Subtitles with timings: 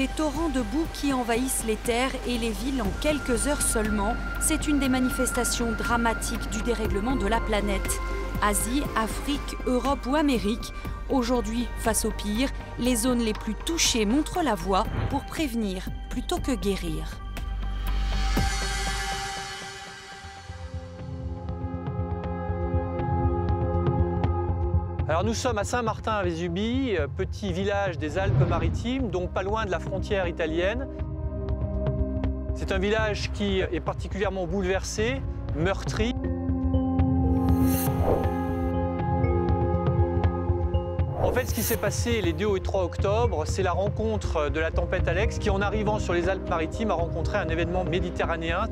[0.00, 4.16] Des torrents de boue qui envahissent les terres et les villes en quelques heures seulement,
[4.40, 8.00] c'est une des manifestations dramatiques du dérèglement de la planète.
[8.40, 10.72] Asie, Afrique, Europe ou Amérique,
[11.10, 12.48] aujourd'hui, face au pire,
[12.78, 17.20] les zones les plus touchées montrent la voie pour prévenir plutôt que guérir.
[25.22, 30.26] Nous sommes à Saint-Martin-à-Vésubie, euh, petit village des Alpes-Maritimes, donc pas loin de la frontière
[30.26, 30.88] italienne.
[32.54, 35.20] C'est un village qui est particulièrement bouleversé,
[35.56, 36.14] meurtri.
[41.22, 44.58] En fait, ce qui s'est passé les 2 et 3 octobre, c'est la rencontre de
[44.58, 48.68] la tempête Alex qui, en arrivant sur les Alpes-Maritimes, a rencontré un événement méditerranéen.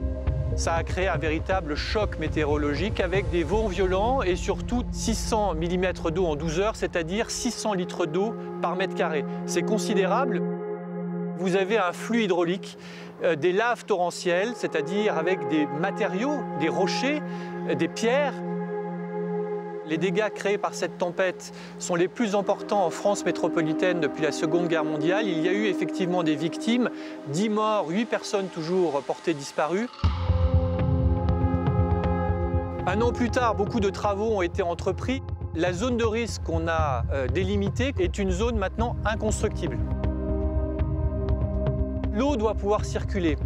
[0.58, 6.10] Ça a créé un véritable choc météorologique avec des vents violents et surtout 600 mm
[6.10, 9.24] d'eau en 12 heures, c'est-à-dire 600 litres d'eau par mètre carré.
[9.46, 10.42] C'est considérable.
[11.36, 12.76] Vous avez un flux hydraulique,
[13.22, 17.22] euh, des laves torrentielles, c'est-à-dire avec des matériaux, des rochers,
[17.68, 18.34] euh, des pierres.
[19.86, 24.32] Les dégâts créés par cette tempête sont les plus importants en France métropolitaine depuis la
[24.32, 25.28] Seconde Guerre mondiale.
[25.28, 26.90] Il y a eu effectivement des victimes,
[27.28, 29.86] 10 morts, 8 personnes toujours portées disparues.
[32.88, 35.22] Un an plus tard, beaucoup de travaux ont été entrepris.
[35.54, 39.76] La zone de risque qu'on a euh, délimitée est une zone maintenant inconstructible.
[42.14, 43.36] L'eau doit pouvoir circuler.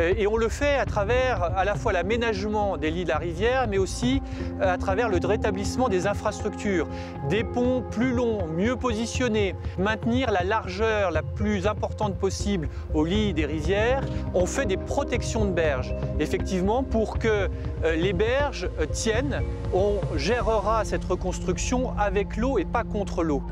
[0.00, 3.18] Euh, et on le fait à travers à la fois l'aménagement des lits de la
[3.18, 4.22] rivière, mais aussi
[4.60, 6.86] euh, à travers le rétablissement des infrastructures,
[7.28, 13.32] des ponts plus longs, mieux positionnés, maintenir la largeur la plus importante possible au lit
[13.32, 14.02] des rivières.
[14.34, 17.48] On fait des protections de berges, effectivement, pour que
[17.84, 19.42] euh, les berges tiennent.
[19.74, 23.42] On gérera cette reconstruction avec l'eau et pas contre l'eau.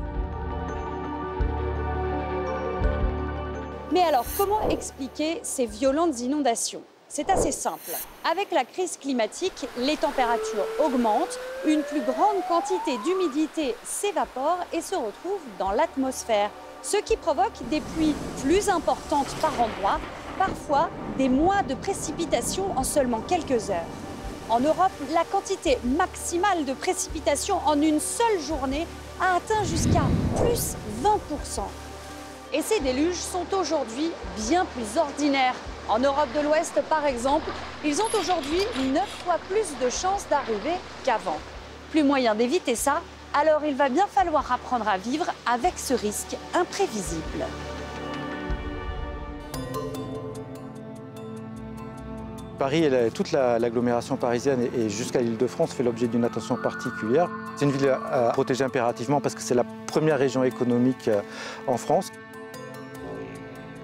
[3.95, 6.81] Mais alors, comment expliquer ces violentes inondations?
[7.07, 7.91] C'est assez simple.
[8.29, 14.95] Avec la crise climatique, les températures augmentent, une plus grande quantité d'humidité s'évapore et se
[14.95, 16.49] retrouve dans l'atmosphère,
[16.83, 20.01] ce qui provoque des pluies plus importantes par endroit,
[20.37, 23.93] parfois des mois de précipitations en seulement quelques heures.
[24.49, 28.87] En Europe, la quantité maximale de précipitations en une seule journée
[29.21, 30.03] a atteint jusqu'à
[30.35, 31.61] plus 20%.
[32.55, 34.11] Et ces déluges sont aujourd'hui
[34.47, 35.55] bien plus ordinaires.
[35.89, 37.49] En Europe de l'Ouest, par exemple,
[37.83, 38.61] ils ont aujourd'hui
[38.93, 40.71] 9 fois plus de chances d'arriver
[41.03, 41.37] qu'avant.
[41.91, 43.01] Plus moyen d'éviter ça,
[43.33, 47.43] alors il va bien falloir apprendre à vivre avec ce risque imprévisible.
[52.57, 57.29] Paris, toute l'agglomération parisienne et jusqu'à l'île de France fait l'objet d'une attention particulière.
[57.57, 61.21] C'est une ville à protéger impérativement parce que c'est la première région économique euh,
[61.67, 62.11] en France.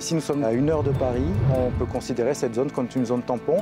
[0.01, 1.21] Si nous sommes à une heure de Paris,
[1.55, 3.57] on peut considérer cette zone comme une zone tampon.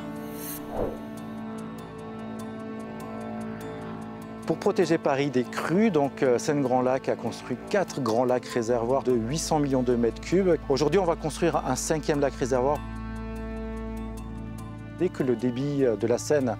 [4.47, 9.03] Pour protéger Paris des crues, donc euh, Seine-Grand Lac a construit quatre grands lacs réservoirs
[9.03, 10.55] de 800 millions de mètres cubes.
[10.69, 12.79] Aujourd'hui, on va construire un cinquième lac réservoir.
[14.99, 16.57] Dès que le débit de la Seine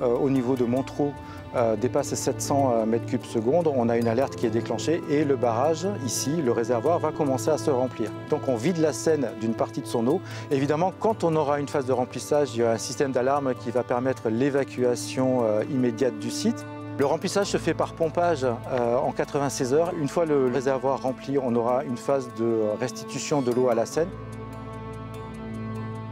[0.00, 1.12] euh, au niveau de Montreux
[1.54, 5.22] euh, dépasse 700 euh, mètres cubes secondes, on a une alerte qui est déclenchée et
[5.22, 8.10] le barrage, ici, le réservoir, va commencer à se remplir.
[8.30, 10.22] Donc on vide la Seine d'une partie de son eau.
[10.50, 13.70] Évidemment, quand on aura une phase de remplissage, il y a un système d'alarme qui
[13.70, 16.64] va permettre l'évacuation euh, immédiate du site.
[16.98, 19.92] Le remplissage se fait par pompage en 96 heures.
[19.98, 23.86] Une fois le réservoir rempli, on aura une phase de restitution de l'eau à la
[23.86, 24.10] Seine.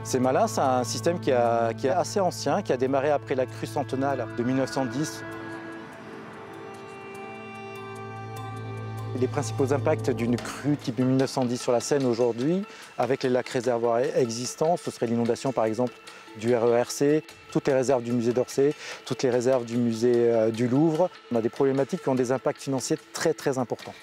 [0.03, 1.31] C'est malin, c'est un système qui,
[1.79, 5.23] qui, est assez ancien, qui a démarré après la crue centenale de 1910
[9.21, 12.65] Les principaux impacts d'une crue type 1910 sur la Seine aujourd'hui,
[12.97, 15.93] avec les lacs réservoirs existants, ce serait l'inondation par exemple
[16.39, 17.23] du RERC,
[17.53, 18.73] toutes les réserves du musée d'Orsay,
[19.05, 21.11] toutes les réserves du musée euh, du Louvre.
[21.33, 23.95] On a des problématiques qui ont des impacts financiers très très importants.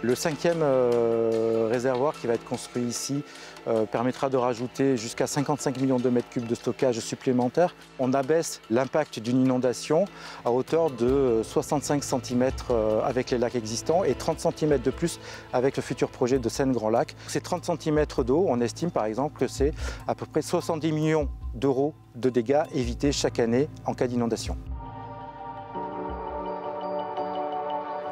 [0.00, 3.24] Le cinquième euh, réservoir qui va être construit ici
[3.66, 7.74] euh, permettra de rajouter jusqu'à 55 millions de mètres cubes de stockage supplémentaire.
[7.98, 10.04] On abaisse l'impact d'une inondation
[10.44, 15.18] à hauteur de 65 cm euh, avec les lacs existants et 30 cm de plus
[15.52, 17.16] avec le futur projet de Seine-Grand Lac.
[17.26, 19.72] Ces 30 cm d'eau, on estime par exemple que c'est
[20.06, 24.56] à peu près 70 millions d'euros de dégâts évités chaque année en cas d'inondation.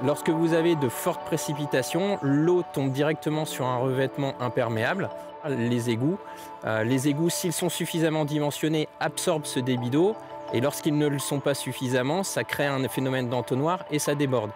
[0.05, 5.09] Lorsque vous avez de fortes précipitations, l'eau tombe directement sur un revêtement imperméable,
[5.49, 6.19] les égouts.
[6.65, 10.15] Euh, les égouts, s'ils sont suffisamment dimensionnés, absorbent ce débit d'eau.
[10.53, 14.51] Et lorsqu'ils ne le sont pas suffisamment, ça crée un phénomène d'entonnoir et ça déborde.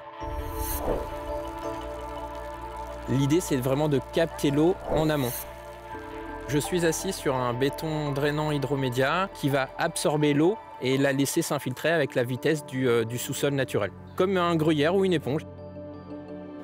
[3.08, 5.32] L'idée, c'est vraiment de capter l'eau en amont.
[6.48, 11.42] Je suis assis sur un béton drainant hydromédia qui va absorber l'eau et la laisser
[11.42, 13.90] s'infiltrer avec la vitesse du, euh, du sous-sol naturel,
[14.20, 15.46] comme un gruyère ou une éponge.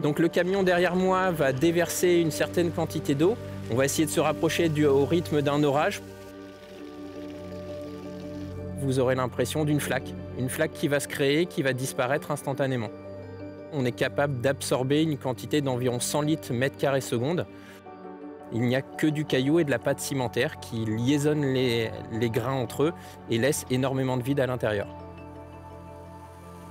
[0.02, 3.34] Donc le camion derrière moi va déverser une certaine quantité d'eau.
[3.70, 6.02] On va essayer de se rapprocher au rythme d'un orage.
[8.80, 12.90] Vous aurez l'impression d'une flaque, une flaque qui va se créer, qui va disparaître instantanément.
[13.72, 17.46] On est capable d'absorber une quantité d'environ 100 litres mètre carré seconde.
[18.52, 22.28] Il n'y a que du caillou et de la pâte cimentaire qui liaisonnent les, les
[22.28, 22.92] grains entre eux
[23.30, 25.05] et laissent énormément de vide à l'intérieur.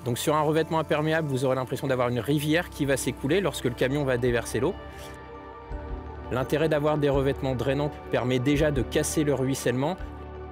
[0.05, 3.65] Donc sur un revêtement imperméable, vous aurez l'impression d'avoir une rivière qui va s'écouler lorsque
[3.65, 4.75] le camion va déverser l'eau.
[6.31, 9.97] L'intérêt d'avoir des revêtements drainants permet déjà de casser le ruissellement.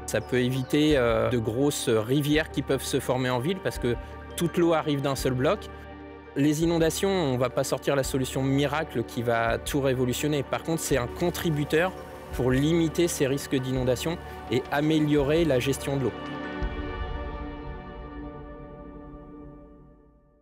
[0.08, 3.96] Ça peut éviter euh, de grosses rivières qui peuvent se former en ville parce que
[4.36, 5.60] toute l'eau arrive d'un seul bloc.
[6.36, 10.42] Les inondations, on ne va pas sortir la solution miracle qui va tout révolutionner.
[10.42, 11.92] Par contre, c'est un contributeur
[12.34, 14.18] pour limiter ces risques d'inondation
[14.52, 16.12] et améliorer la gestion de l'eau.